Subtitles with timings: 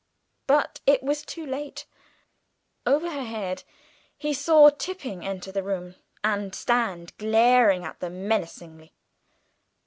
[0.47, 1.85] But it was too late.
[2.87, 3.61] Over her head
[4.17, 5.93] he saw Tipping enter the room,
[6.23, 8.95] and stand glaring at them menacingly.